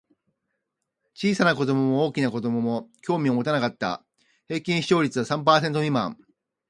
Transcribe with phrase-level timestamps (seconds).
[1.13, 4.03] 小さな子供も大きな子供も興味を持たなかった。
[4.47, 6.17] 平均視聴率は三パーセント未満。